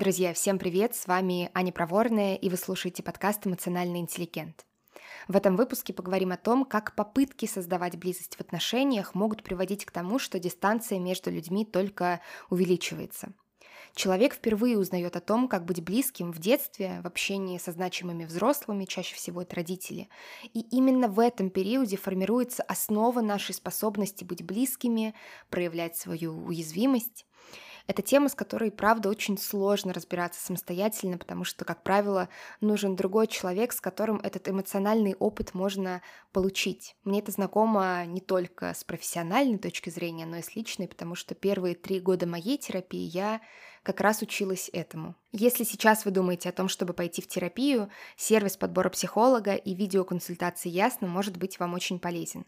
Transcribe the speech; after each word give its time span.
Друзья, 0.00 0.32
всем 0.32 0.58
привет! 0.58 0.94
С 0.94 1.06
вами 1.06 1.50
Аня 1.52 1.72
Проворная, 1.72 2.34
и 2.34 2.48
вы 2.48 2.56
слушаете 2.56 3.02
подкаст 3.02 3.46
«Эмоциональный 3.46 3.98
интеллигент». 3.98 4.64
В 5.28 5.36
этом 5.36 5.56
выпуске 5.56 5.92
поговорим 5.92 6.32
о 6.32 6.38
том, 6.38 6.64
как 6.64 6.94
попытки 6.94 7.44
создавать 7.44 7.98
близость 7.98 8.36
в 8.36 8.40
отношениях 8.40 9.14
могут 9.14 9.42
приводить 9.42 9.84
к 9.84 9.90
тому, 9.90 10.18
что 10.18 10.38
дистанция 10.38 10.98
между 10.98 11.30
людьми 11.30 11.66
только 11.66 12.22
увеличивается. 12.48 13.34
Человек 13.94 14.32
впервые 14.32 14.78
узнает 14.78 15.16
о 15.16 15.20
том, 15.20 15.48
как 15.48 15.66
быть 15.66 15.84
близким 15.84 16.32
в 16.32 16.38
детстве, 16.38 17.02
в 17.04 17.06
общении 17.06 17.58
со 17.58 17.70
значимыми 17.70 18.24
взрослыми, 18.24 18.86
чаще 18.86 19.14
всего 19.14 19.42
это 19.42 19.56
родители. 19.56 20.08
И 20.54 20.60
именно 20.60 21.08
в 21.08 21.20
этом 21.20 21.50
периоде 21.50 21.98
формируется 21.98 22.62
основа 22.62 23.20
нашей 23.20 23.54
способности 23.54 24.24
быть 24.24 24.42
близкими, 24.42 25.14
проявлять 25.50 25.98
свою 25.98 26.42
уязвимость 26.42 27.26
это 27.86 28.02
тема, 28.02 28.28
с 28.28 28.34
которой, 28.34 28.70
правда, 28.70 29.08
очень 29.08 29.38
сложно 29.38 29.92
разбираться 29.92 30.44
самостоятельно, 30.44 31.18
потому 31.18 31.44
что, 31.44 31.64
как 31.64 31.82
правило, 31.82 32.28
нужен 32.60 32.96
другой 32.96 33.26
человек, 33.26 33.72
с 33.72 33.80
которым 33.80 34.18
этот 34.18 34.48
эмоциональный 34.48 35.14
опыт 35.14 35.54
можно 35.54 36.02
получить. 36.32 36.96
Мне 37.04 37.20
это 37.20 37.32
знакомо 37.32 38.04
не 38.06 38.20
только 38.20 38.74
с 38.74 38.84
профессиональной 38.84 39.58
точки 39.58 39.90
зрения, 39.90 40.26
но 40.26 40.36
и 40.36 40.42
с 40.42 40.54
личной, 40.54 40.88
потому 40.88 41.14
что 41.14 41.34
первые 41.34 41.74
три 41.74 42.00
года 42.00 42.26
моей 42.26 42.58
терапии 42.58 43.08
я 43.08 43.40
как 43.82 44.00
раз 44.00 44.22
училась 44.22 44.70
этому. 44.72 45.14
Если 45.32 45.64
сейчас 45.64 46.04
вы 46.04 46.10
думаете 46.10 46.48
о 46.48 46.52
том, 46.52 46.68
чтобы 46.68 46.92
пойти 46.92 47.22
в 47.22 47.28
терапию, 47.28 47.90
сервис 48.16 48.56
подбора 48.56 48.90
психолога 48.90 49.54
и 49.54 49.74
видеоконсультации 49.74 50.68
Ясно 50.68 51.08
может 51.08 51.36
быть 51.36 51.58
вам 51.58 51.74
очень 51.74 51.98
полезен. 51.98 52.44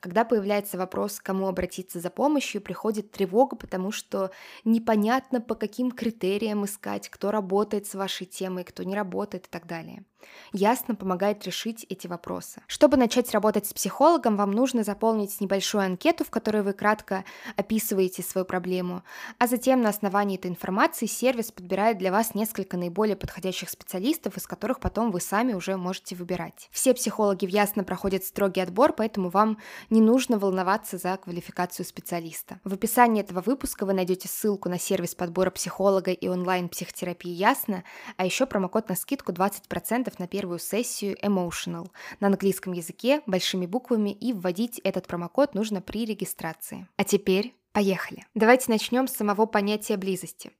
Когда 0.00 0.24
появляется 0.24 0.78
вопрос, 0.78 1.20
кому 1.20 1.48
обратиться 1.48 2.00
за 2.00 2.10
помощью, 2.10 2.60
приходит 2.60 3.10
тревога, 3.10 3.56
потому 3.56 3.92
что 3.92 4.30
непонятно, 4.64 5.40
по 5.40 5.54
каким 5.54 5.90
критериям 5.90 6.64
искать, 6.64 7.08
кто 7.08 7.30
работает 7.30 7.86
с 7.86 7.94
вашей 7.94 8.26
темой, 8.26 8.64
кто 8.64 8.82
не 8.82 8.94
работает 8.94 9.46
и 9.46 9.50
так 9.50 9.66
далее. 9.66 10.04
Ясно 10.52 10.94
помогает 10.94 11.44
решить 11.44 11.84
эти 11.88 12.06
вопросы. 12.06 12.62
Чтобы 12.66 12.96
начать 12.96 13.32
работать 13.32 13.66
с 13.66 13.72
психологом, 13.72 14.36
вам 14.36 14.52
нужно 14.52 14.82
заполнить 14.82 15.40
небольшую 15.40 15.84
анкету, 15.84 16.24
в 16.24 16.30
которой 16.30 16.62
вы 16.62 16.72
кратко 16.72 17.24
описываете 17.56 18.22
свою 18.22 18.44
проблему, 18.44 19.02
а 19.38 19.46
затем 19.46 19.82
на 19.82 19.88
основании 19.88 20.38
этой 20.38 20.50
информации 20.50 21.06
сервис 21.06 21.52
подбирает 21.52 21.98
для 21.98 22.12
вас 22.12 22.34
несколько 22.34 22.76
наиболее 22.76 23.16
подходящих 23.16 23.70
специалистов, 23.70 24.36
из 24.36 24.46
которых 24.46 24.80
потом 24.80 25.10
вы 25.10 25.20
сами 25.20 25.52
уже 25.52 25.76
можете 25.76 26.14
выбирать. 26.14 26.68
Все 26.70 26.94
психологи 26.94 27.46
в 27.46 27.50
Ясно 27.50 27.84
проходят 27.84 28.24
строгий 28.24 28.60
отбор, 28.60 28.92
поэтому 28.92 29.30
вам 29.30 29.58
не 29.90 30.00
нужно 30.00 30.38
волноваться 30.38 30.98
за 30.98 31.16
квалификацию 31.16 31.86
специалиста. 31.86 32.60
В 32.64 32.74
описании 32.74 33.22
этого 33.22 33.40
выпуска 33.40 33.86
вы 33.86 33.92
найдете 33.92 34.28
ссылку 34.28 34.68
на 34.68 34.78
сервис 34.78 35.14
подбора 35.14 35.50
психолога 35.50 36.12
и 36.12 36.28
онлайн-психотерапии 36.28 37.30
Ясно, 37.30 37.84
а 38.16 38.24
еще 38.24 38.46
промокод 38.46 38.88
на 38.88 38.96
скидку 38.96 39.32
20% 39.32 40.12
на 40.18 40.26
первую 40.26 40.58
сессию 40.58 41.16
Emotional 41.22 41.90
на 42.20 42.28
английском 42.28 42.72
языке 42.72 43.22
большими 43.26 43.66
буквами 43.66 44.10
и 44.10 44.32
вводить 44.32 44.78
этот 44.80 45.06
промокод 45.06 45.54
нужно 45.54 45.80
при 45.80 46.04
регистрации. 46.04 46.88
А 46.96 47.04
теперь 47.04 47.54
поехали. 47.72 48.26
Давайте 48.34 48.70
начнем 48.70 49.06
с 49.06 49.12
самого 49.12 49.46
понятия 49.46 49.96
близости. 49.96 50.52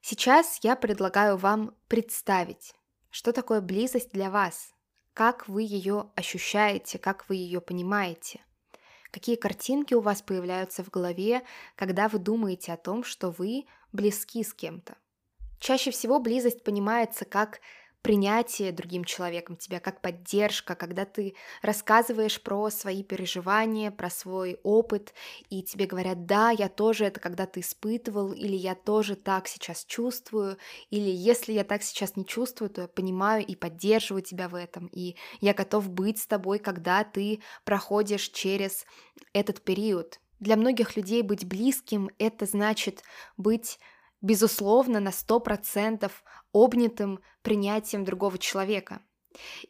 Сейчас 0.00 0.60
я 0.62 0.76
предлагаю 0.76 1.36
вам 1.36 1.74
представить, 1.88 2.74
что 3.10 3.32
такое 3.32 3.60
близость 3.60 4.12
для 4.12 4.30
вас, 4.30 4.72
как 5.12 5.48
вы 5.48 5.62
ее 5.62 6.10
ощущаете, 6.14 6.98
как 6.98 7.28
вы 7.28 7.36
ее 7.36 7.60
понимаете. 7.60 8.40
Какие 9.10 9.36
картинки 9.36 9.94
у 9.94 10.00
вас 10.00 10.22
появляются 10.22 10.84
в 10.84 10.90
голове, 10.90 11.42
когда 11.76 12.08
вы 12.08 12.18
думаете 12.18 12.72
о 12.72 12.76
том, 12.76 13.04
что 13.04 13.30
вы 13.30 13.64
близки 13.92 14.44
с 14.44 14.52
кем-то? 14.52 14.96
Чаще 15.58 15.90
всего 15.90 16.20
близость 16.20 16.62
понимается 16.62 17.24
как 17.24 17.60
принятие 18.02 18.72
другим 18.72 19.04
человеком 19.04 19.56
тебя, 19.56 19.80
как 19.80 20.00
поддержка, 20.00 20.74
когда 20.74 21.04
ты 21.04 21.34
рассказываешь 21.62 22.40
про 22.40 22.70
свои 22.70 23.02
переживания, 23.02 23.90
про 23.90 24.08
свой 24.10 24.58
опыт, 24.62 25.14
и 25.50 25.62
тебе 25.62 25.86
говорят, 25.86 26.26
да, 26.26 26.50
я 26.50 26.68
тоже 26.68 27.04
это 27.04 27.20
когда-то 27.20 27.60
испытывал, 27.60 28.32
или 28.32 28.56
я 28.56 28.74
тоже 28.74 29.16
так 29.16 29.48
сейчас 29.48 29.84
чувствую, 29.84 30.58
или 30.90 31.10
если 31.10 31.52
я 31.52 31.64
так 31.64 31.82
сейчас 31.82 32.16
не 32.16 32.24
чувствую, 32.24 32.70
то 32.70 32.82
я 32.82 32.88
понимаю 32.88 33.44
и 33.44 33.54
поддерживаю 33.54 34.22
тебя 34.22 34.48
в 34.48 34.54
этом, 34.54 34.86
и 34.86 35.16
я 35.40 35.54
готов 35.54 35.90
быть 35.90 36.18
с 36.18 36.26
тобой, 36.26 36.58
когда 36.58 37.04
ты 37.04 37.40
проходишь 37.64 38.28
через 38.28 38.86
этот 39.32 39.62
период. 39.62 40.20
Для 40.40 40.56
многих 40.56 40.96
людей 40.96 41.22
быть 41.22 41.44
близким— 41.44 42.10
это 42.18 42.46
значит 42.46 43.02
быть 43.36 43.78
безусловно, 44.20 45.00
на 45.00 45.10
100% 45.10 46.10
обнятым 46.52 47.20
принятием 47.42 48.04
другого 48.04 48.38
человека. 48.38 49.02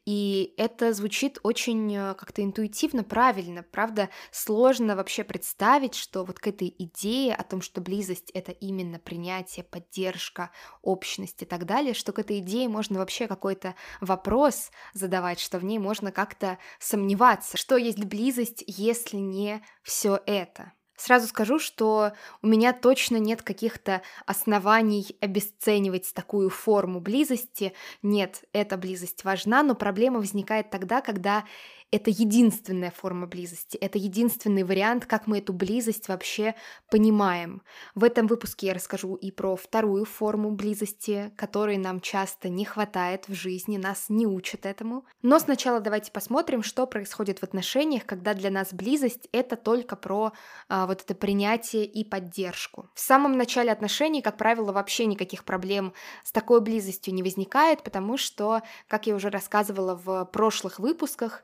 И 0.05 0.55
это 0.57 0.93
звучит 0.93 1.39
очень 1.43 1.95
э, 1.95 2.15
как-то 2.15 2.43
интуитивно 2.43 3.05
правильно. 3.05 3.63
Правда, 3.63 4.09
сложно 4.31 4.97
вообще 4.97 5.25
представить, 5.25 5.95
что 5.95 6.25
вот 6.25 6.39
к 6.39 6.47
этой 6.47 6.75
идее 6.79 7.35
о 7.35 7.43
том, 7.45 7.61
что 7.61 7.81
близость— 7.81 8.31
это 8.35 8.53
именно 8.53 8.99
принятие, 8.99 9.65
поддержка, 9.65 10.51
общность 10.83 11.43
и 11.43 11.45
так 11.45 11.67
далее, 11.67 11.95
что 11.95 12.13
к 12.13 12.19
этой 12.19 12.39
идее 12.39 12.69
можно 12.69 12.99
вообще 12.99 13.27
какой-то 13.27 13.75
вопрос 14.01 14.71
задавать, 14.95 15.41
что 15.41 15.59
в 15.59 15.65
ней 15.65 15.79
можно 15.79 16.13
как-то 16.13 16.59
сомневаться, 16.79 17.57
что 17.57 17.77
есть 17.77 18.03
близость, 18.05 18.65
если 18.67 19.17
не 19.17 19.63
все 19.83 20.21
это. 20.27 20.73
Сразу 20.99 21.29
скажу, 21.29 21.61
что 21.61 22.13
у 22.43 22.47
меня 22.49 22.73
точно 22.73 23.19
нет 23.19 23.43
каких-то 23.43 24.03
оснований 24.27 25.17
обесценивать 25.21 26.13
такую 26.13 26.51
форму 26.51 27.01
близости. 27.01 27.73
Нет, 28.03 28.43
эта 28.53 28.77
близость 28.77 29.23
важна, 29.23 29.63
но 29.63 29.77
проблема 29.77 30.19
возникает 30.19 30.71
тогда, 30.71 31.01
когда 31.01 31.45
это 31.91 32.11
единственная 32.11 32.91
форма 32.91 33.27
близости, 33.27 33.77
это 33.79 33.99
единственный 33.99 34.63
вариант, 34.63 35.07
как 35.07 35.27
мы 35.27 35.39
эту 35.39 35.53
близость 35.53 36.09
вообще 36.09 36.55
понимаем. 36.91 37.63
В 37.95 38.05
этом 38.05 38.27
выпуске 38.27 38.67
я 38.67 38.75
расскажу 38.75 39.15
и 39.15 39.31
про 39.31 39.57
вторую 39.57 40.05
форму 40.05 40.51
близости, 40.51 41.33
которой 41.37 41.79
нам 41.79 42.01
часто 42.01 42.49
не 42.51 42.65
хватает 42.65 43.29
в 43.29 43.35
жизни, 43.35 43.79
нас 43.79 44.07
не 44.09 44.27
учат 44.27 44.67
этому. 44.67 45.07
Но 45.23 45.39
сначала 45.39 45.81
давайте 45.81 46.13
посмотрим, 46.13 46.63
что 46.63 46.87
происходит 46.87 47.39
в 47.39 47.43
отношениях, 47.43 48.05
когда 48.05 48.35
для 48.35 48.51
нас 48.51 48.75
близость 48.75 49.29
это 49.33 49.57
только 49.57 49.97
про 49.97 50.33
а, 50.69 50.87
вот 50.89 51.03
это 51.03 51.15
принятие 51.15 51.85
и 51.85 52.03
поддержку. 52.05 52.91
В 52.95 53.01
самом 53.01 53.37
начале 53.37 53.71
отношений, 53.71 54.23
как 54.23 54.37
правило, 54.37 54.73
вообще 54.73 55.07
никаких 55.07 55.45
проблем 55.45 55.95
с 56.25 56.33
такой 56.33 56.61
близостью 56.61 57.15
не 57.15 57.23
возникает, 57.23 57.85
потому 57.85 58.17
что, 58.17 58.63
как 58.89 59.07
я 59.07 59.15
уже 59.15 59.31
рассказывала 59.31 59.95
в 59.95 60.25
прошлых 60.25 60.81
выпусках, 60.81 61.43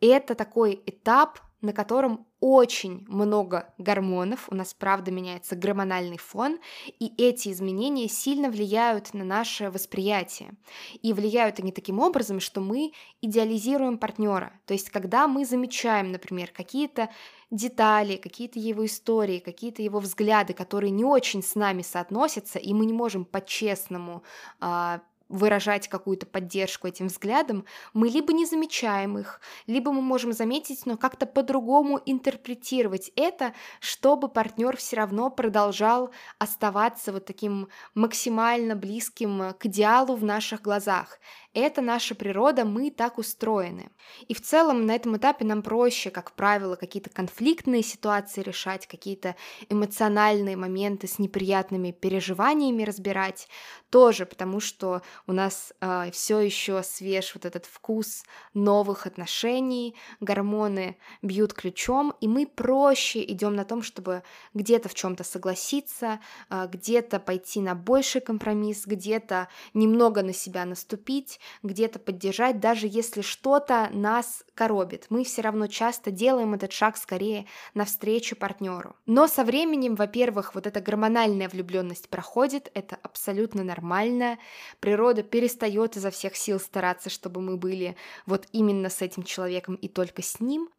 это 0.00 0.34
такой 0.34 0.82
этап, 0.86 1.38
на 1.60 1.72
котором 1.72 2.26
очень 2.40 3.04
много 3.06 3.74
гормонов, 3.76 4.48
у 4.50 4.54
нас 4.54 4.72
правда 4.72 5.10
меняется 5.10 5.56
гормональный 5.56 6.16
фон, 6.16 6.58
и 6.98 7.12
эти 7.18 7.50
изменения 7.50 8.08
сильно 8.08 8.48
влияют 8.48 9.12
на 9.12 9.24
наше 9.24 9.70
восприятие. 9.70 10.54
И 11.02 11.12
влияют 11.12 11.60
они 11.60 11.70
таким 11.70 11.98
образом, 11.98 12.40
что 12.40 12.60
мы 12.60 12.92
идеализируем 13.20 13.98
партнера. 13.98 14.58
То 14.66 14.72
есть, 14.72 14.90
когда 14.90 15.28
мы 15.28 15.44
замечаем, 15.44 16.12
например, 16.12 16.50
какие-то 16.50 17.10
детали, 17.50 18.16
какие-то 18.16 18.58
его 18.58 18.86
истории, 18.86 19.40
какие-то 19.40 19.82
его 19.82 19.98
взгляды, 19.98 20.54
которые 20.54 20.90
не 20.90 21.04
очень 21.04 21.42
с 21.42 21.54
нами 21.54 21.82
соотносятся, 21.82 22.58
и 22.58 22.72
мы 22.72 22.86
не 22.86 22.92
можем 22.92 23.24
по-честному 23.24 24.22
а, 24.60 25.02
выражать 25.30 25.88
какую-то 25.88 26.26
поддержку 26.26 26.88
этим 26.88 27.06
взглядам, 27.06 27.64
мы 27.94 28.08
либо 28.08 28.32
не 28.32 28.44
замечаем 28.44 29.16
их, 29.16 29.40
либо 29.66 29.92
мы 29.92 30.02
можем 30.02 30.32
заметить, 30.32 30.84
но 30.84 30.96
как-то 30.96 31.24
по-другому 31.24 32.00
интерпретировать 32.04 33.12
это, 33.16 33.54
чтобы 33.80 34.28
партнер 34.28 34.76
все 34.76 34.96
равно 34.96 35.30
продолжал 35.30 36.10
оставаться 36.38 37.12
вот 37.12 37.24
таким 37.24 37.68
максимально 37.94 38.74
близким 38.74 39.54
к 39.58 39.66
идеалу 39.66 40.16
в 40.16 40.24
наших 40.24 40.62
глазах. 40.62 41.18
Это 41.52 41.80
наша 41.80 42.14
природа, 42.14 42.64
мы 42.64 42.92
так 42.92 43.18
устроены. 43.18 43.90
И 44.28 44.34
в 44.34 44.40
целом 44.40 44.86
на 44.86 44.94
этом 44.94 45.16
этапе 45.16 45.44
нам 45.44 45.62
проще, 45.62 46.10
как 46.10 46.30
правило, 46.32 46.76
какие-то 46.76 47.10
конфликтные 47.10 47.82
ситуации 47.82 48.42
решать, 48.42 48.86
какие-то 48.86 49.34
эмоциональные 49.68 50.56
моменты 50.56 51.08
с 51.08 51.18
неприятными 51.18 51.90
переживаниями 51.90 52.84
разбирать, 52.84 53.48
тоже 53.90 54.26
потому 54.26 54.60
что 54.60 55.02
у 55.26 55.32
нас 55.32 55.72
э, 55.80 56.12
все 56.12 56.38
еще 56.38 56.84
свеж 56.84 57.34
вот 57.34 57.44
этот 57.44 57.66
вкус 57.66 58.22
новых 58.54 59.06
отношений, 59.06 59.96
гормоны 60.20 60.98
бьют 61.20 61.52
ключом, 61.52 62.14
и 62.20 62.28
мы 62.28 62.46
проще 62.46 63.24
идем 63.24 63.56
на 63.56 63.64
том, 63.64 63.82
чтобы 63.82 64.22
где-то 64.54 64.88
в 64.88 64.94
чем-то 64.94 65.24
согласиться, 65.24 66.20
э, 66.48 66.68
где-то 66.70 67.18
пойти 67.18 67.60
на 67.60 67.74
больший 67.74 68.20
компромисс, 68.20 68.86
где-то 68.86 69.48
немного 69.74 70.22
на 70.22 70.32
себя 70.32 70.64
наступить, 70.64 71.39
где-то 71.62 71.98
поддержать, 71.98 72.60
даже 72.60 72.86
если 72.86 73.20
что-то 73.20 73.88
нас 73.92 74.44
коробит. 74.54 75.06
Мы 75.08 75.24
все 75.24 75.42
равно 75.42 75.66
часто 75.66 76.10
делаем 76.10 76.54
этот 76.54 76.72
шаг 76.72 76.96
скорее 76.96 77.46
навстречу 77.74 78.36
партнеру. 78.36 78.96
Но 79.06 79.26
со 79.26 79.44
временем, 79.44 79.94
во-первых, 79.94 80.54
вот 80.54 80.66
эта 80.66 80.80
гормональная 80.80 81.48
влюбленность 81.48 82.08
проходит, 82.08 82.70
это 82.74 82.96
абсолютно 83.02 83.64
нормально. 83.64 84.38
Природа 84.80 85.22
перестает 85.22 85.96
изо 85.96 86.10
всех 86.10 86.36
сил 86.36 86.60
стараться, 86.60 87.10
чтобы 87.10 87.40
мы 87.40 87.56
были 87.56 87.96
вот 88.26 88.46
именно 88.52 88.88
с 88.90 89.02
этим 89.02 89.22
человеком 89.22 89.74
и 89.76 89.88
только 89.88 90.22
с 90.22 90.40
ним. 90.40 90.70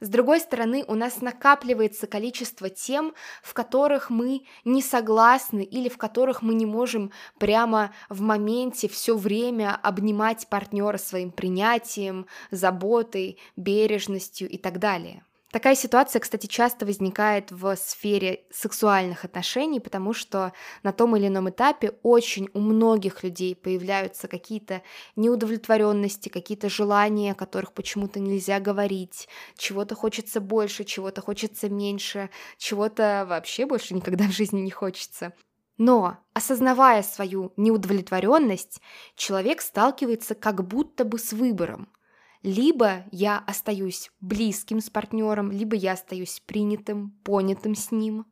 С 0.00 0.08
другой 0.08 0.40
стороны, 0.40 0.84
у 0.86 0.94
нас 0.94 1.20
накапливается 1.20 2.06
количество 2.06 2.70
тем, 2.70 3.14
в 3.42 3.54
которых 3.54 4.10
мы 4.10 4.44
не 4.64 4.82
согласны 4.82 5.64
или 5.64 5.88
в 5.88 5.98
которых 5.98 6.42
мы 6.42 6.54
не 6.54 6.66
можем 6.66 7.12
прямо 7.38 7.92
в 8.08 8.20
моменте 8.20 8.88
все 8.88 9.16
время 9.16 9.78
обнимать 9.82 10.48
партнера 10.48 10.98
своим 10.98 11.30
принятием, 11.30 12.26
заботой, 12.50 13.38
бережностью 13.56 14.48
и 14.48 14.58
так 14.58 14.78
далее. 14.78 15.24
Такая 15.50 15.74
ситуация, 15.74 16.20
кстати, 16.20 16.46
часто 16.46 16.84
возникает 16.84 17.50
в 17.50 17.74
сфере 17.76 18.44
сексуальных 18.50 19.24
отношений, 19.24 19.80
потому 19.80 20.12
что 20.12 20.52
на 20.82 20.92
том 20.92 21.16
или 21.16 21.28
ином 21.28 21.48
этапе 21.48 21.94
очень 22.02 22.50
у 22.52 22.60
многих 22.60 23.22
людей 23.22 23.56
появляются 23.56 24.28
какие-то 24.28 24.82
неудовлетворенности, 25.16 26.28
какие-то 26.28 26.68
желания, 26.68 27.32
о 27.32 27.34
которых 27.34 27.72
почему-то 27.72 28.20
нельзя 28.20 28.60
говорить, 28.60 29.26
чего-то 29.56 29.94
хочется 29.94 30.42
больше, 30.42 30.84
чего-то 30.84 31.22
хочется 31.22 31.70
меньше, 31.70 32.28
чего-то 32.58 33.24
вообще 33.26 33.64
больше 33.64 33.94
никогда 33.94 34.24
в 34.24 34.32
жизни 34.32 34.60
не 34.60 34.70
хочется. 34.70 35.32
Но, 35.78 36.18
осознавая 36.34 37.02
свою 37.02 37.54
неудовлетворенность, 37.56 38.82
человек 39.14 39.62
сталкивается 39.62 40.34
как 40.34 40.66
будто 40.66 41.06
бы 41.06 41.18
с 41.18 41.32
выбором– 41.32 41.88
либо 42.42 43.04
я 43.10 43.38
остаюсь 43.38 44.10
близким 44.20 44.80
с 44.80 44.90
партнером, 44.90 45.50
либо 45.50 45.76
я 45.76 45.92
остаюсь 45.92 46.42
принятым, 46.46 47.10
понятым 47.24 47.74
с 47.74 47.90
ним, 47.90 48.26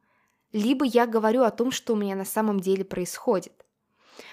либо 0.53 0.85
я 0.85 1.07
говорю 1.07 1.43
о 1.43 1.51
том, 1.51 1.71
что 1.71 1.93
у 1.93 1.97
меня 1.97 2.17
на 2.17 2.25
самом 2.25 2.61
деле 2.61 2.85
происходит 2.85 3.66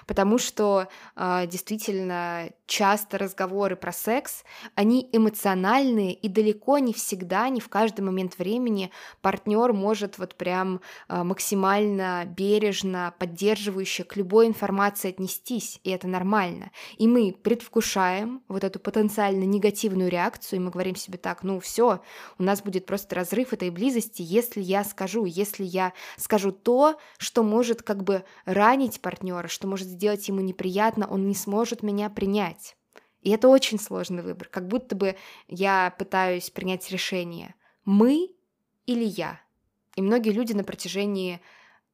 потому 0.06 0.38
что 0.38 0.88
э, 1.16 1.48
действительно 1.48 2.50
часто 2.66 3.18
разговоры 3.18 3.76
про 3.76 3.92
секс, 3.92 4.44
они 4.76 5.08
эмоциональные, 5.12 6.14
и 6.14 6.28
далеко 6.28 6.80
не 6.80 6.94
всегда, 6.94 7.50
не 7.50 7.60
в 7.60 7.70
каждый 7.70 8.02
момент 8.02 8.38
времени 8.38 8.92
партнер 9.22 9.74
может 9.74 10.18
вот 10.18 10.36
прям 10.36 10.82
э, 11.10 11.24
максимально 11.24 12.26
бережно, 12.26 13.14
поддерживающе 13.20 14.04
к 14.04 14.16
любой 14.16 14.48
информации 14.48 15.10
отнестись, 15.10 15.80
и 15.84 15.90
это 15.90 16.08
нормально. 16.08 16.72
И 16.98 17.08
мы 17.08 17.34
предвкушаем 17.34 18.42
вот 18.48 18.64
эту 18.64 18.80
потенциально 18.80 19.44
негативную 19.44 20.10
реакцию, 20.10 20.60
и 20.60 20.64
мы 20.64 20.72
говорим 20.72 20.96
себе 20.96 21.18
так, 21.18 21.44
ну 21.44 21.60
все, 21.60 22.02
у 22.38 22.44
нас 22.44 22.62
будет 22.62 22.86
просто 22.86 23.16
разрыв 23.16 23.54
этой 23.54 23.70
близости, 23.70 24.22
если 24.22 24.62
я 24.62 24.84
скажу, 24.84 25.26
если 25.26 25.64
я 25.64 25.94
скажу 26.18 26.52
то, 26.52 27.00
что 27.18 27.44
может 27.44 27.82
как 27.82 28.04
бы 28.04 28.24
ранить 28.46 29.02
партнера, 29.02 29.48
что 29.48 29.68
может 29.74 29.88
сделать 29.88 30.28
ему 30.28 30.40
неприятно, 30.42 31.08
он 31.08 31.28
не 31.28 31.34
сможет 31.34 31.81
меня 31.81 32.12
принять. 32.12 32.78
И 33.24 33.31
это 33.31 33.48
очень 33.48 33.80
сложный 33.80 34.22
выбор, 34.22 34.48
как 34.48 34.68
будто 34.68 34.96
бы 34.96 35.16
я 35.48 35.96
пытаюсь 35.98 36.52
принять 36.52 36.92
решение, 36.92 37.56
мы 37.84 38.30
или 38.86 39.04
я. 39.04 39.42
И 39.96 40.04
многие 40.04 40.30
люди 40.30 40.54
на 40.54 40.64
протяжении 40.64 41.42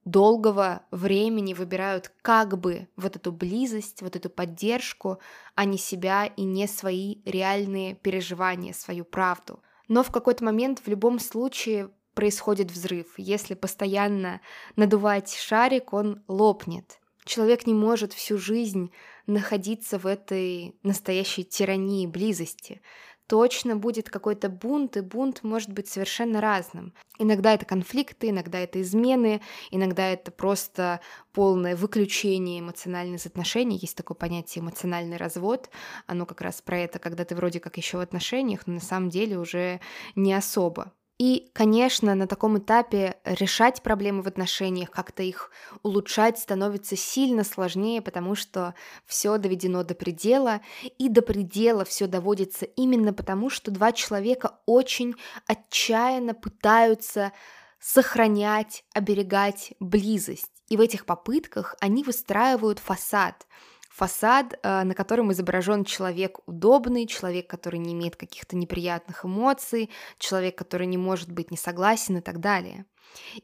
долгого 0.04 0.82
времени 0.92 1.54
выбирают 1.54 2.12
как 2.22 2.60
бы 2.60 2.90
вот 2.98 3.16
эту 3.16 3.32
близость, 3.32 4.02
вот 4.02 4.18
эту 4.18 4.30
поддержку, 4.30 5.20
а 5.56 5.64
не 5.64 5.78
себя 5.78 6.26
и 6.26 6.44
не 6.44 6.68
свои 6.68 7.22
реальные 7.24 7.96
переживания, 7.96 8.74
свою 8.74 9.06
правду. 9.06 9.62
Но 9.88 10.04
в 10.04 10.12
какой-то 10.12 10.44
момент 10.44 10.82
в 10.84 10.90
любом 10.90 11.18
случае 11.20 11.92
происходит 12.14 12.72
взрыв. 12.72 13.14
Если 13.16 13.54
постоянно 13.54 14.42
надувать 14.76 15.34
шарик, 15.34 15.94
он 15.94 16.22
лопнет. 16.28 16.99
Человек 17.30 17.68
не 17.68 17.76
может 17.76 18.14
всю 18.14 18.40
жизнь 18.40 18.92
находиться 19.28 20.00
в 20.00 20.08
этой 20.08 20.76
настоящей 20.82 21.44
тирании 21.44 22.08
близости. 22.08 22.82
Точно 23.28 23.76
будет 23.76 24.10
какой-то 24.10 24.50
бунт, 24.50 24.98
и 24.98 25.02
бунт 25.02 25.44
может 25.44 25.72
быть 25.72 25.88
совершенно 25.88 26.42
разным. 26.42 26.92
Иногда 27.20 27.54
это 27.54 27.68
конфликты, 27.68 28.30
иногда 28.32 28.58
это 28.58 28.82
измены, 28.82 29.42
иногда 29.70 30.08
это 30.10 30.32
просто 30.32 31.02
полное 31.32 31.76
выключение 31.76 32.62
эмоциональных 32.62 33.24
отношений. 33.24 33.78
Есть 33.80 33.96
такое 33.96 34.16
понятие 34.16 34.64
эмоциональный 34.64 35.18
развод. 35.18 35.70
Оно 36.08 36.26
как 36.26 36.42
раз 36.42 36.64
про 36.64 36.80
это, 36.80 36.98
когда 36.98 37.26
ты 37.26 37.36
вроде 37.36 37.60
как 37.60 37.78
еще 37.78 37.98
в 37.98 38.02
отношениях, 38.02 38.66
но 38.66 38.74
на 38.74 38.82
самом 38.82 39.12
деле 39.12 39.38
уже 39.38 39.82
не 40.16 40.34
особо. 40.34 40.94
И, 41.20 41.52
конечно, 41.54 42.16
на 42.16 42.28
таком 42.28 42.60
этапе 42.60 43.18
решать 43.26 43.82
проблемы 43.84 44.22
в 44.22 44.28
отношениях, 44.28 44.90
как-то 44.90 45.22
их 45.22 45.52
улучшать 45.84 46.40
становится 46.40 46.96
сильно 46.96 47.44
сложнее, 47.44 48.02
потому 48.02 48.36
что 48.36 48.74
все 49.06 49.38
доведено 49.38 49.84
до 49.84 49.96
предела, 49.96 50.62
и 50.98 51.10
до 51.10 51.22
предела 51.22 51.84
все 51.84 52.08
доводится 52.08 52.66
именно 52.66 53.12
потому, 53.12 53.50
что 53.50 53.70
два 53.70 53.92
человека 53.92 54.60
очень 54.66 55.14
отчаянно 55.46 56.34
пытаются 56.34 57.34
сохранять, 57.82 58.86
оберегать 58.94 59.74
близость. 59.82 60.52
И 60.70 60.78
в 60.78 60.82
этих 60.82 61.06
попытках 61.06 61.76
они 61.82 62.04
выстраивают 62.04 62.80
фасад– 62.80 63.46
фасад, 64.00 64.58
э, 64.64 64.84
на 64.84 64.94
котором 64.94 65.34
изображен 65.34 65.84
человек 65.84 66.40
удобный, 66.46 67.06
человек, 67.06 67.48
который 67.48 67.80
не 67.80 67.92
имеет 67.92 68.16
каких-то 68.16 68.56
неприятных 68.56 69.26
эмоций, 69.26 69.90
человек, 70.18 70.58
который 70.58 70.88
не 70.88 70.98
может 70.98 71.30
быть 71.30 71.52
не 71.52 71.58
согласен 71.58 72.18
и 72.18 72.22
так 72.22 72.40
далее. 72.40 72.86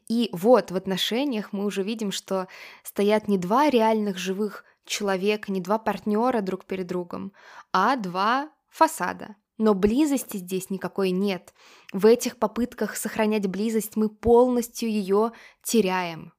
И 0.08 0.30
вот 0.32 0.70
в 0.70 0.76
отношениях 0.76 1.52
мы 1.52 1.66
уже 1.66 1.82
видим, 1.82 2.10
что 2.10 2.48
стоят 2.82 3.28
не 3.28 3.36
два 3.36 3.68
реальных 3.68 4.16
живых 4.16 4.64
человека, 4.86 5.52
не 5.52 5.60
два 5.60 5.78
партнера 5.78 6.40
друг 6.40 6.64
перед 6.64 6.86
другом, 6.86 7.32
а 7.72 7.96
два 7.96 8.48
фасада. 8.70 9.36
Но 9.58 9.74
близости 9.74 10.38
здесь 10.38 10.70
никакой 10.70 11.10
нет. 11.10 11.52
В 11.92 12.06
этих 12.06 12.38
попытках 12.38 12.96
сохранять 12.96 13.46
близость 13.46 13.96
мы 13.96 14.08
полностью 14.08 14.88
ее 14.88 15.32
теряем. 15.62 16.32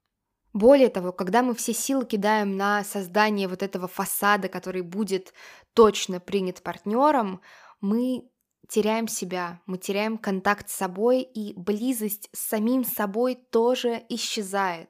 Более 0.57 0.89
того, 0.89 1.11
когда 1.11 1.43
мы 1.43 1.53
все 1.53 1.71
силы 1.71 2.03
кидаем 2.03 2.57
на 2.57 2.83
создание 2.83 3.47
вот 3.47 3.61
этого 3.61 3.87
фасада, 3.87 4.49
который 4.49 4.81
будет 4.81 5.31
точно 5.75 6.19
принят 6.19 6.63
партнером, 6.63 7.41
мы 7.79 8.23
теряем 8.67 9.07
себя, 9.07 9.61
мы 9.67 9.77
теряем 9.77 10.17
контакт 10.17 10.67
с 10.71 10.73
собой, 10.73 11.21
и 11.21 11.53
близость 11.53 12.29
с 12.33 12.39
самим 12.39 12.85
собой 12.85 13.35
тоже 13.35 14.01
исчезает. 14.09 14.89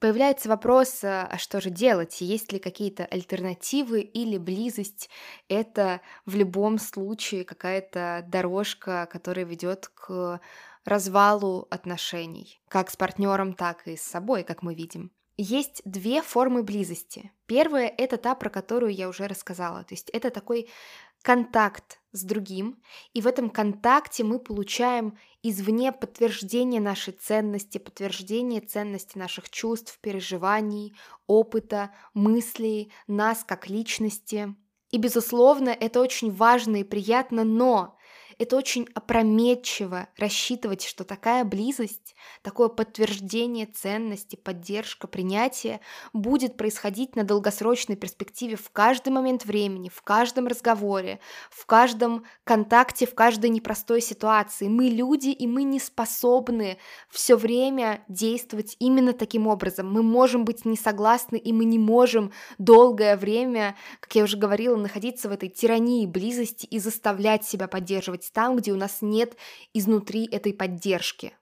Появляется 0.00 0.48
вопрос, 0.48 1.04
а, 1.04 1.28
а 1.30 1.36
что 1.36 1.60
же 1.60 1.68
делать, 1.68 2.22
есть 2.22 2.50
ли 2.52 2.58
какие-то 2.58 3.04
альтернативы 3.04 4.00
или 4.00 4.38
близость— 4.38 5.10
это 5.48 6.00
в 6.24 6.34
любом 6.34 6.78
случае 6.78 7.44
какая-то 7.44 8.24
дорожка, 8.26 9.06
которая 9.12 9.44
ведет 9.44 9.88
к 9.88 10.40
развалу 10.84 11.66
отношений, 11.70 12.60
как 12.68 12.90
с 12.90 12.96
партнером, 12.96 13.54
так 13.54 13.86
и 13.86 13.96
с 13.96 14.02
собой, 14.02 14.42
как 14.44 14.62
мы 14.62 14.74
видим. 14.74 15.10
Есть 15.36 15.82
две 15.84 16.22
формы 16.22 16.62
близости. 16.62 17.32
Первая– 17.46 17.92
это 17.98 18.18
та, 18.18 18.36
про 18.36 18.50
которую 18.50 18.94
я 18.94 19.08
уже 19.08 19.26
рассказала. 19.26 19.82
То 19.82 19.94
есть 19.94 20.08
это 20.10 20.30
такой 20.30 20.68
контакт 21.22 21.98
с 22.12 22.22
другим, 22.22 22.80
и 23.14 23.20
в 23.20 23.26
этом 23.26 23.50
контакте 23.50 24.22
мы 24.22 24.38
получаем 24.38 25.18
извне 25.42 25.90
подтверждение 25.90 26.80
нашей 26.80 27.14
ценности, 27.14 27.78
подтверждение 27.78 28.60
ценности 28.60 29.18
наших 29.18 29.50
чувств, 29.50 29.98
переживаний, 30.00 30.94
опыта, 31.26 31.90
мыслей, 32.12 32.92
нас 33.08 33.42
как 33.42 33.68
личности. 33.68 34.54
И, 34.90 34.98
безусловно, 34.98 35.70
это 35.70 36.00
очень 36.00 36.30
важно 36.30 36.76
и 36.76 36.84
приятно, 36.84 37.42
но 37.42 37.93
это 38.38 38.56
очень 38.56 38.88
опрометчиво 38.94 40.08
рассчитывать, 40.16 40.84
что 40.84 41.04
такая 41.04 41.44
близость, 41.44 42.14
такое 42.42 42.68
подтверждение 42.68 43.66
ценности, 43.66 44.36
поддержка, 44.36 45.06
принятие 45.06 45.80
будет 46.12 46.56
происходить 46.56 47.16
на 47.16 47.24
долгосрочной 47.24 47.96
перспективе 47.96 48.56
в 48.56 48.70
каждый 48.70 49.10
момент 49.10 49.44
времени, 49.44 49.88
в 49.88 50.02
каждом 50.02 50.46
разговоре, 50.46 51.20
в 51.50 51.66
каждом 51.66 52.24
контакте, 52.44 53.06
в 53.06 53.14
каждой 53.14 53.50
непростой 53.50 54.00
ситуации. 54.00 54.68
Мы 54.68 54.86
люди, 54.86 55.28
и 55.28 55.46
мы 55.46 55.62
не 55.62 55.80
способны 55.80 56.78
все 57.10 57.36
время 57.36 58.04
действовать 58.08 58.76
именно 58.78 59.12
таким 59.12 59.46
образом. 59.46 59.92
Мы 59.92 60.02
можем 60.02 60.44
быть 60.44 60.64
не 60.64 60.76
согласны, 60.76 61.36
и 61.36 61.52
мы 61.52 61.64
не 61.64 61.78
можем 61.78 62.32
долгое 62.58 63.16
время, 63.16 63.76
как 64.00 64.14
я 64.14 64.24
уже 64.24 64.36
говорила, 64.36 64.76
находиться 64.76 65.28
в 65.28 65.32
этой 65.32 65.48
тирании 65.48 66.06
близости 66.06 66.66
и 66.66 66.78
заставлять 66.78 67.44
себя 67.44 67.68
поддерживать 67.68 68.23
там, 68.32 68.56
где 68.56 68.72
у 68.72 68.76
нас 68.76 68.98
нет 69.00 69.36
изнутри 69.72 70.26
этой 70.26 70.52
поддержки. 70.52 71.34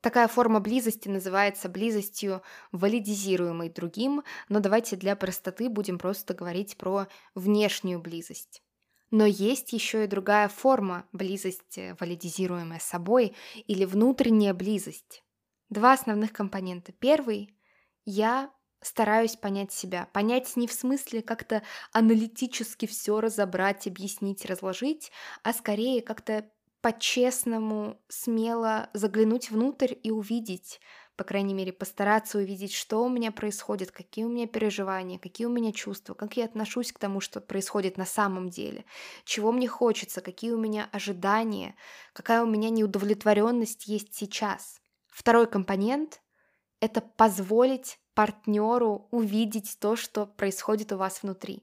Такая 0.00 0.28
форма 0.28 0.60
близости 0.60 1.08
называется 1.08 1.68
близостью, 1.68 2.42
валидизируемой 2.70 3.68
другим, 3.68 4.22
но 4.48 4.60
давайте 4.60 4.94
для 4.96 5.16
простоты 5.16 5.68
будем 5.68 5.98
просто 5.98 6.34
говорить 6.34 6.76
про 6.76 7.08
внешнюю 7.34 8.00
близость. 8.00 8.62
Но 9.10 9.26
есть 9.26 9.72
еще 9.72 10.04
и 10.04 10.08
другая 10.08 10.48
форма 10.48 11.06
близости, 11.12 11.96
валидизируемая 11.98 12.78
собой, 12.78 13.34
или 13.66 13.84
внутренняя 13.84 14.54
близость. 14.54 15.24
Два 15.70 15.94
основных 15.94 16.32
компонента. 16.32 16.92
Первый– 16.92 17.54
я 18.04 18.50
стараюсь 18.80 19.36
понять 19.36 19.72
себя. 19.72 20.08
Понять 20.12 20.56
не 20.56 20.66
в 20.66 20.72
смысле 20.72 21.22
как-то 21.22 21.62
аналитически 21.92 22.86
все 22.86 23.20
разобрать, 23.20 23.86
объяснить, 23.86 24.44
разложить, 24.46 25.10
а 25.42 25.52
скорее 25.52 26.02
как-то 26.02 26.48
по-честному, 26.80 28.00
смело 28.08 28.88
заглянуть 28.92 29.50
внутрь 29.50 29.94
и 30.02 30.10
увидеть, 30.10 30.80
по 31.16 31.24
крайней 31.24 31.52
мере, 31.52 31.72
постараться 31.72 32.38
увидеть, 32.38 32.72
что 32.72 33.04
у 33.04 33.08
меня 33.08 33.32
происходит, 33.32 33.90
какие 33.90 34.24
у 34.24 34.28
меня 34.28 34.46
переживания, 34.46 35.18
какие 35.18 35.48
у 35.48 35.50
меня 35.50 35.72
чувства, 35.72 36.14
как 36.14 36.36
я 36.36 36.44
отношусь 36.44 36.92
к 36.92 36.98
тому, 37.00 37.20
что 37.20 37.40
происходит 37.40 37.96
на 37.96 38.06
самом 38.06 38.48
деле, 38.48 38.84
чего 39.24 39.50
мне 39.50 39.66
хочется, 39.66 40.20
какие 40.20 40.52
у 40.52 40.58
меня 40.58 40.88
ожидания, 40.92 41.74
какая 42.12 42.42
у 42.42 42.46
меня 42.46 42.70
неудовлетворенность 42.70 43.88
есть 43.88 44.14
сейчас. 44.14 44.80
Второй 45.08 45.48
компонент— 45.48 46.22
это 46.80 47.00
позволить 47.00 47.98
партнеру 48.18 49.06
увидеть 49.12 49.78
то, 49.78 49.94
что 49.94 50.26
происходит 50.26 50.90
у 50.90 50.96
вас 50.96 51.22
внутри. 51.22 51.62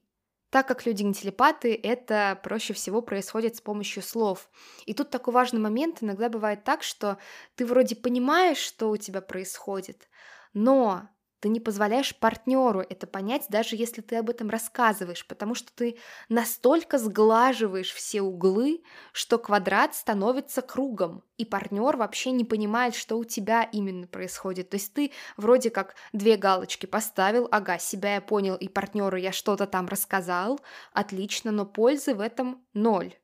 Так 0.49 0.65
как 0.65 0.85
люди 0.85 1.03
не 1.03 1.13
телепаты, 1.13 1.77
это 1.83 2.39
проще 2.43 2.73
всего 2.73 3.01
происходит 3.01 3.57
с 3.57 3.59
помощью 3.59 4.01
слов. 4.01 4.49
И 4.85 4.93
тут 4.93 5.09
такой 5.09 5.33
важный 5.33 5.59
момент, 5.59 5.97
иногда 5.99 6.29
бывает 6.29 6.63
так, 6.63 6.81
что 6.81 7.17
ты 7.55 7.65
вроде 7.65 7.97
понимаешь, 7.97 8.59
что 8.59 8.89
у 8.89 8.95
тебя 8.95 9.19
происходит, 9.19 10.07
но 10.53 11.09
ты 11.39 11.49
не 11.49 11.59
позволяешь 11.59 12.15
партнеру 12.15 12.81
это 12.81 13.07
понять, 13.07 13.45
даже 13.49 13.75
если 13.75 14.01
ты 14.01 14.15
об 14.17 14.29
этом 14.29 14.49
рассказываешь, 14.49 15.25
потому 15.27 15.55
что 15.55 15.71
ты 15.73 15.97
настолько 16.29 16.97
сглаживаешь 16.97 17.91
все 17.91 18.21
углы, 18.21 18.83
что 19.11 19.37
квадрат 19.37 19.95
становится 19.95 20.61
кругом, 20.61 21.23
и 21.37 21.45
партнер 21.45 21.97
вообще 21.97 22.31
не 22.31 22.45
понимает, 22.45 22.95
что 22.95 23.17
у 23.17 23.23
тебя 23.23 23.63
именно 23.63 24.07
происходит. 24.07 24.69
То 24.69 24.75
есть 24.75 24.93
ты 24.93 25.11
вроде 25.37 25.69
как 25.69 25.95
две 26.13 26.37
галочки 26.37 26.85
поставил, 26.85 27.47
ага, 27.51 27.77
себя 27.79 28.15
я 28.15 28.21
понял, 28.21 28.55
и 28.55 28.67
партнеру 28.67 29.17
я 29.17 29.31
что-то 29.31 29.67
там 29.67 29.87
рассказал, 29.87 30.59
отлично, 30.93 31.51
но 31.51 31.65
пользы 31.65 32.15
в 32.15 32.21
этом 32.21 32.65
ноль. 32.73 33.15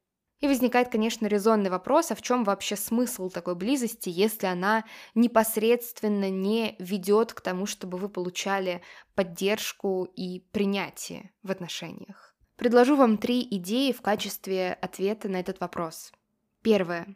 И 0.42 0.48
возникает, 0.48 0.90
конечно, 0.90 1.28
резонный 1.28 1.70
вопрос, 1.70 2.10
а 2.10 2.16
в 2.16 2.22
чем 2.24 2.44
вообще 2.44 2.76
смысл 2.76 3.30
такой 3.30 3.54
близости, 3.54 4.10
если 4.10 4.48
она 4.48 4.84
непосредственно 5.14 6.32
не 6.32 6.76
ведет 6.80 7.34
к 7.34 7.42
тому, 7.42 7.68
чтобы 7.68 8.00
вы 8.00 8.10
получали 8.10 8.82
поддержку 9.14 10.06
и 10.16 10.40
принятие 10.52 11.32
в 11.44 11.52
отношениях. 11.52 12.36
Предложу 12.56 12.96
вам 12.96 13.20
три 13.20 13.48
идеи 13.52 13.92
в 13.92 14.02
качестве 14.02 14.74
ответа 14.74 15.30
на 15.30 15.40
этот 15.40 15.60
вопрос. 15.60 16.12
Первое. 16.64 17.16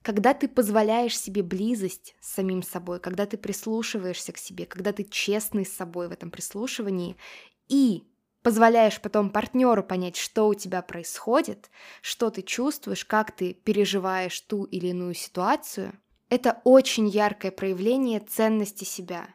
Когда 0.00 0.32
ты 0.32 0.48
позволяешь 0.48 1.18
себе 1.18 1.42
близость 1.42 2.14
с 2.20 2.34
самим 2.34 2.62
собой, 2.62 2.98
когда 2.98 3.26
ты 3.26 3.36
прислушиваешься 3.36 4.32
к 4.32 4.38
себе, 4.38 4.64
когда 4.64 4.92
ты 4.92 5.04
честный 5.04 5.66
с 5.66 5.72
собой 5.72 6.08
в 6.08 6.12
этом 6.12 6.30
прислушивании 6.30 7.16
и 7.68 8.04
позволяешь 8.44 9.00
потом 9.00 9.30
партнеру 9.30 9.82
понять, 9.82 10.16
что 10.16 10.46
у 10.46 10.54
тебя 10.54 10.82
происходит, 10.82 11.70
что 12.02 12.30
ты 12.30 12.42
чувствуешь, 12.42 13.04
как 13.04 13.32
ты 13.32 13.54
переживаешь 13.54 14.38
ту 14.42 14.64
или 14.64 14.88
иную 14.88 15.14
ситуацию, 15.14 15.98
это 16.28 16.60
очень 16.64 17.08
яркое 17.08 17.50
проявление 17.50 18.20
ценности 18.20 18.84
себя. 18.84 19.28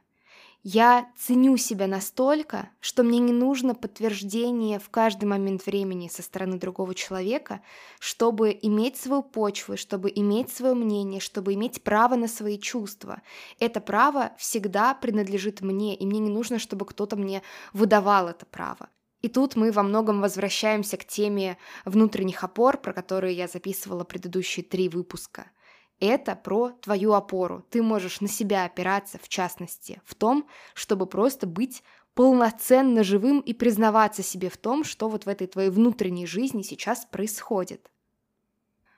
Я 0.62 1.10
ценю 1.18 1.58
себя 1.58 1.88
настолько, 1.88 2.70
что 2.82 3.04
мне 3.04 3.18
не 3.20 3.32
нужно 3.32 3.74
подтверждение 3.74 4.78
в 4.78 4.90
каждый 4.90 5.26
момент 5.26 5.66
времени 5.66 6.10
со 6.10 6.22
стороны 6.22 6.60
другого 6.60 6.94
человека, 6.94 7.62
чтобы 8.00 8.56
иметь 8.62 8.98
свою 8.98 9.24
почву, 9.24 9.78
чтобы 9.78 10.12
иметь 10.14 10.52
свое 10.52 10.76
мнение, 10.76 11.22
чтобы 11.22 11.54
иметь 11.54 11.82
право 11.82 12.16
на 12.16 12.28
свои 12.28 12.60
чувства. 12.60 13.22
Это 13.58 13.80
право 13.80 14.34
всегда 14.38 14.94
принадлежит 14.94 15.62
мне, 15.62 15.96
и 15.96 16.06
мне 16.06 16.20
не 16.20 16.30
нужно, 16.30 16.60
чтобы 16.60 16.86
кто-то 16.86 17.16
мне 17.16 17.42
выдавал 17.74 18.28
это 18.28 18.46
право. 18.46 18.90
И 19.22 19.28
тут 19.28 19.56
мы 19.56 19.72
во 19.72 19.84
многом 19.84 20.22
возвращаемся 20.22 20.98
к 20.98 21.06
теме 21.06 21.58
внутренних 21.86 22.44
опор, 22.44 22.78
про 22.78 22.94
которые 22.94 23.36
я 23.36 23.48
записывала 23.48 24.04
предыдущие 24.04 24.64
три 24.64 24.88
выпуска. 24.88 25.52
Это 26.00 26.36
про 26.36 26.72
твою 26.82 27.14
опору. 27.14 27.66
Ты 27.70 27.84
можешь 27.84 28.22
на 28.22 28.30
себя 28.30 28.64
опираться, 28.64 29.20
в 29.22 29.28
частности, 29.28 30.02
в 30.06 30.16
том, 30.16 30.48
чтобы 30.74 31.06
просто 31.06 31.46
быть 31.46 31.84
полноценно 32.14 33.04
живым 33.04 33.42
и 33.42 33.54
признаваться 33.54 34.24
себе 34.24 34.50
в 34.50 34.58
том, 34.58 34.84
что 34.84 35.10
вот 35.10 35.26
в 35.26 35.30
этой 35.30 35.48
твоей 35.48 35.70
внутренней 35.70 36.26
жизни 36.26 36.62
сейчас 36.62 37.06
происходит. 37.06 37.90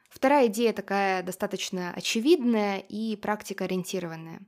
Вторая 0.09 0.47
идея 0.47 0.73
такая 0.73 1.23
достаточно 1.23 1.93
очевидная 1.95 2.79
и 2.79 3.15
практикоориентированная. 3.15 4.41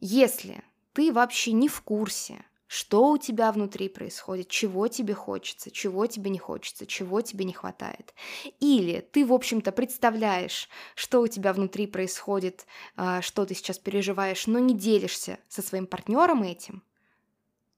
Если 0.00 0.62
ты 0.92 1.12
вообще 1.12 1.52
не 1.52 1.68
в 1.68 1.82
курсе, 1.82 2.44
что 2.68 3.10
у 3.10 3.18
тебя 3.18 3.50
внутри 3.50 3.88
происходит, 3.88 4.48
чего 4.48 4.86
тебе 4.88 5.14
хочется, 5.14 5.70
чего 5.70 6.06
тебе 6.06 6.30
не 6.30 6.38
хочется, 6.38 6.86
чего 6.86 7.22
тебе 7.22 7.44
не 7.44 7.54
хватает. 7.54 8.14
Или 8.60 9.00
ты, 9.00 9.26
в 9.26 9.32
общем-то, 9.32 9.72
представляешь, 9.72 10.68
что 10.94 11.22
у 11.22 11.26
тебя 11.26 11.52
внутри 11.52 11.86
происходит, 11.86 12.66
а, 12.96 13.22
что 13.22 13.46
ты 13.46 13.54
сейчас 13.54 13.78
переживаешь, 13.78 14.46
но 14.46 14.58
не 14.58 14.74
делишься 14.74 15.38
со 15.48 15.62
своим 15.62 15.86
партнером 15.86 16.42
этим, 16.42 16.82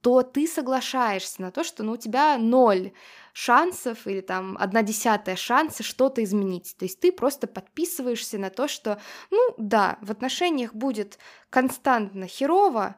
то 0.01 0.23
ты 0.23 0.47
соглашаешься 0.47 1.43
на 1.43 1.51
то, 1.51 1.63
что 1.63 1.83
ну, 1.83 1.93
у 1.93 1.97
тебя 1.97 2.39
ноль 2.39 2.93
шансов 3.33 4.07
или 4.07 4.23
там 4.23 4.57
одна 4.59 4.83
десятая 4.83 5.37
шанса 5.37 5.83
что-то 5.83 6.25
изменить. 6.25 6.75
То 6.79 6.85
есть 6.87 7.01
ты 7.01 7.13
просто 7.13 7.47
подписываешься 7.47 8.39
на 8.39 8.51
то, 8.51 8.67
что, 8.67 9.01
ну 9.31 9.55
да, 9.57 9.99
в 10.01 10.11
отношениях 10.11 10.75
будет 10.75 11.19
константно 11.51 12.27
херово, 12.27 12.97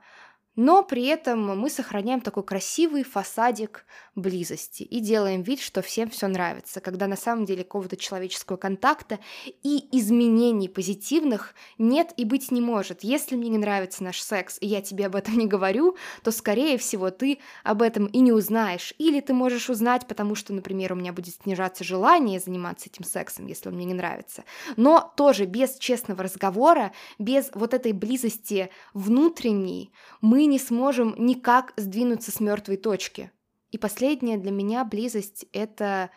но 0.56 0.82
при 0.82 1.06
этом 1.06 1.58
мы 1.58 1.70
сохраняем 1.70 2.20
такой 2.20 2.42
красивый 2.42 3.04
фасадик 3.04 3.84
близости 4.14 4.82
и 4.82 5.00
делаем 5.00 5.42
вид, 5.42 5.60
что 5.60 5.80
всем 5.80 6.10
все 6.10 6.26
нравится, 6.26 6.80
когда 6.80 7.06
на 7.06 7.16
самом 7.16 7.46
деле 7.46 7.64
какого-то 7.64 7.96
человеческого 7.96 8.56
контакта 8.56 9.18
и 9.62 9.88
изменений 9.92 10.68
позитивных 10.68 11.54
нет 11.78 12.12
и 12.16 12.24
быть 12.24 12.50
не 12.50 12.60
может. 12.60 13.02
Если 13.02 13.36
мне 13.36 13.48
не 13.48 13.58
нравится 13.58 14.04
наш 14.04 14.20
секс, 14.20 14.58
и 14.60 14.66
я 14.66 14.82
тебе 14.82 15.06
об 15.06 15.16
этом 15.16 15.38
не 15.38 15.46
говорю, 15.46 15.96
то, 16.22 16.30
скорее 16.30 16.76
всего, 16.76 17.10
ты 17.10 17.38
об 17.64 17.80
этом 17.80 18.06
и 18.06 18.18
не 18.20 18.32
узнаешь. 18.32 18.94
Или 18.98 19.20
ты 19.20 19.32
можешь 19.32 19.70
узнать, 19.70 20.06
потому 20.06 20.34
что, 20.34 20.52
например, 20.52 20.92
у 20.92 20.96
меня 20.96 21.12
будет 21.12 21.34
снижаться 21.42 21.84
желание 21.84 22.40
заниматься 22.40 22.88
этим 22.88 23.04
сексом, 23.04 23.46
если 23.46 23.68
он 23.68 23.76
мне 23.76 23.86
не 23.86 23.94
нравится. 23.94 24.44
Но 24.76 25.12
тоже 25.16 25.46
без 25.46 25.76
честного 25.76 26.22
разговора, 26.22 26.92
без 27.18 27.50
вот 27.54 27.72
этой 27.72 27.92
близости 27.92 28.70
внутренней, 28.92 29.92
мы 30.20 30.41
не 30.46 30.58
сможем 30.58 31.14
никак 31.18 31.72
сдвинуться 31.76 32.30
с 32.30 32.40
мертвой 32.40 32.76
точки. 32.76 33.30
И 33.70 33.78
последнее 33.78 34.38
для 34.38 34.50
меня 34.50 34.84
близость— 34.84 35.46
это 35.52 36.10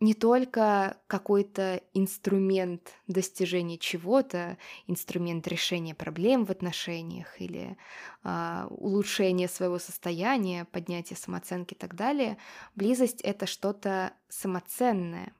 не 0.00 0.14
только 0.14 0.96
какой-то 1.08 1.82
инструмент 1.92 2.94
достижения 3.08 3.78
чего-то, 3.78 4.56
инструмент 4.86 5.48
решения 5.48 5.94
проблем 5.94 6.44
в 6.44 6.50
отношениях 6.50 7.40
или 7.40 7.76
э, 8.22 8.66
улучшения 8.70 9.48
своего 9.48 9.78
состояния, 9.78 10.66
поднятия 10.66 11.16
самооценки 11.16 11.74
и 11.74 11.76
так 11.76 11.96
далее. 11.96 12.38
Близость 12.76 13.20
это 13.22 13.46
что-то 13.46 14.12
самоценное, 14.28 15.32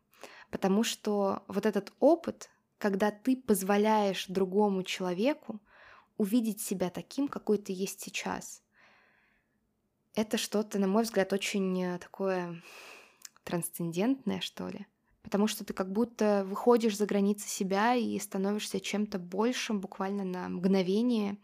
потому 0.51 0.83
что 0.83 1.45
вот 1.47 1.65
этот 1.65 1.93
опыт, 2.01 2.51
когда 2.79 3.13
ты 3.13 3.37
позволяешь 3.37 4.27
другому 4.27 4.83
человеку 4.83 5.61
увидеть 6.19 6.61
себя 6.61 6.91
таким, 6.91 7.29
какой 7.29 7.59
ты 7.59 7.73
есть 7.73 8.01
сейчас. 8.01 8.63
Это 10.15 10.37
что-то, 10.37 10.79
на 10.79 10.89
мой 10.89 11.05
взгляд, 11.05 11.33
очень 11.33 11.83
э, 11.83 11.99
такое 11.99 12.63
трансцендентное, 13.45 14.41
что 14.41 14.69
ли. 14.69 14.87
Потому 15.23 15.47
что 15.47 15.65
ты 15.65 15.73
как 15.73 15.93
будто 15.93 16.45
выходишь 16.45 16.97
за 16.97 17.07
границы 17.07 17.49
себя 17.49 17.95
и 17.95 18.19
становишься 18.19 18.81
чем-то 18.81 19.19
большим 19.19 19.81
буквально 19.81 20.25
на 20.25 20.49
мгновение. 20.49 21.39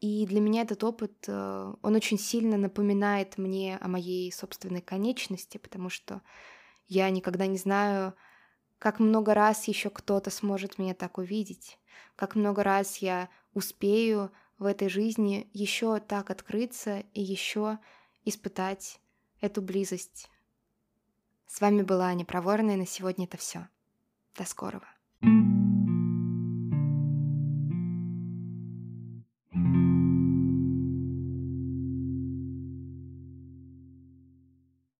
И 0.00 0.26
для 0.26 0.40
меня 0.40 0.62
этот 0.62 0.84
опыт, 0.84 1.24
э, 1.26 1.74
он 1.82 1.94
очень 1.94 2.18
сильно 2.18 2.56
напоминает 2.56 3.38
мне 3.38 3.78
о 3.78 3.88
моей 3.88 4.30
собственной 4.32 4.82
конечности, 4.82 5.58
потому 5.58 5.88
что 5.88 6.22
я 6.88 7.08
никогда 7.08 7.46
не 7.46 7.58
знаю, 7.58 8.14
как 8.80 8.98
много 8.98 9.34
раз 9.34 9.68
еще 9.68 9.90
кто-то 9.90 10.30
сможет 10.30 10.78
меня 10.78 10.94
так 10.94 11.18
увидеть, 11.18 11.78
как 12.16 12.34
много 12.34 12.64
раз 12.64 12.96
я 12.96 13.28
успею 13.52 14.32
в 14.58 14.64
этой 14.64 14.88
жизни 14.88 15.48
еще 15.52 16.00
так 16.00 16.30
открыться 16.30 17.00
и 17.12 17.20
еще 17.20 17.78
испытать 18.24 19.00
эту 19.40 19.60
близость. 19.62 20.30
С 21.46 21.60
вами 21.60 21.82
была 21.82 22.06
Аня 22.06 22.24
Проворная, 22.24 22.76
на 22.76 22.86
сегодня 22.86 23.26
это 23.26 23.36
все. 23.36 23.68
До 24.36 24.44
скорого. 24.44 24.86
thank 25.22 25.54
you 25.54 25.59